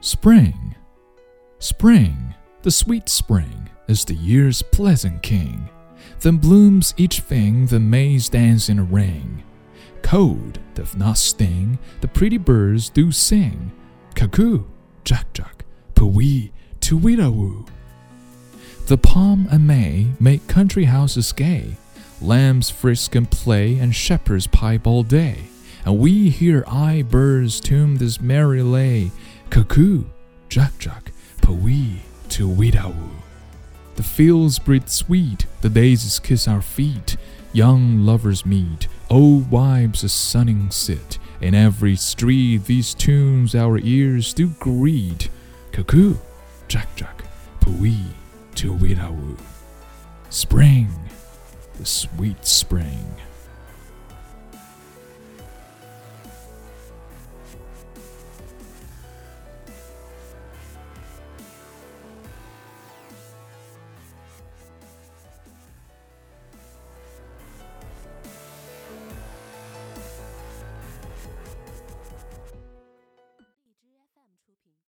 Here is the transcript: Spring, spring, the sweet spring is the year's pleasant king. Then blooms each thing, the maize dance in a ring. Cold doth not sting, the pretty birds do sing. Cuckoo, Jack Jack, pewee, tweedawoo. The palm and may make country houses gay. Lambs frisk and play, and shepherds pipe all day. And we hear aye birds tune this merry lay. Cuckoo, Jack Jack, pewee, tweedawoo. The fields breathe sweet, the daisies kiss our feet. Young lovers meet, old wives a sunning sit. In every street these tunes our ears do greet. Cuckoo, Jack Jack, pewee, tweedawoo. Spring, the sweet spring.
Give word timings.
Spring, 0.00 0.76
spring, 1.58 2.32
the 2.62 2.70
sweet 2.70 3.08
spring 3.08 3.68
is 3.88 4.04
the 4.04 4.14
year's 4.14 4.62
pleasant 4.62 5.22
king. 5.22 5.68
Then 6.20 6.36
blooms 6.36 6.94
each 6.96 7.20
thing, 7.20 7.66
the 7.66 7.80
maize 7.80 8.28
dance 8.28 8.68
in 8.68 8.78
a 8.78 8.84
ring. 8.84 9.42
Cold 10.02 10.60
doth 10.74 10.96
not 10.96 11.18
sting, 11.18 11.80
the 12.00 12.06
pretty 12.06 12.38
birds 12.38 12.88
do 12.90 13.10
sing. 13.10 13.72
Cuckoo, 14.14 14.64
Jack 15.02 15.32
Jack, 15.32 15.64
pewee, 15.96 16.52
tweedawoo. 16.80 17.66
The 18.86 18.98
palm 18.98 19.48
and 19.50 19.66
may 19.66 20.06
make 20.20 20.46
country 20.46 20.84
houses 20.84 21.32
gay. 21.32 21.76
Lambs 22.22 22.70
frisk 22.70 23.16
and 23.16 23.28
play, 23.28 23.78
and 23.78 23.94
shepherds 23.94 24.46
pipe 24.46 24.86
all 24.86 25.02
day. 25.02 25.38
And 25.84 25.98
we 25.98 26.30
hear 26.30 26.64
aye 26.68 27.02
birds 27.02 27.60
tune 27.60 27.96
this 27.96 28.20
merry 28.20 28.62
lay. 28.62 29.10
Cuckoo, 29.50 30.04
Jack 30.48 30.78
Jack, 30.78 31.12
pewee, 31.42 32.02
tweedawoo. 32.28 33.10
The 33.96 34.02
fields 34.02 34.58
breathe 34.58 34.88
sweet, 34.88 35.46
the 35.60 35.68
daisies 35.68 36.18
kiss 36.18 36.46
our 36.46 36.62
feet. 36.62 37.16
Young 37.52 38.04
lovers 38.04 38.44
meet, 38.46 38.88
old 39.10 39.50
wives 39.50 40.04
a 40.04 40.08
sunning 40.08 40.70
sit. 40.70 41.18
In 41.40 41.54
every 41.54 41.96
street 41.96 42.64
these 42.66 42.94
tunes 42.94 43.54
our 43.54 43.78
ears 43.78 44.34
do 44.34 44.48
greet. 44.60 45.30
Cuckoo, 45.72 46.16
Jack 46.68 46.94
Jack, 46.94 47.24
pewee, 47.60 48.04
tweedawoo. 48.54 49.38
Spring, 50.30 50.88
the 51.78 51.86
sweet 51.86 52.46
spring. 52.46 53.14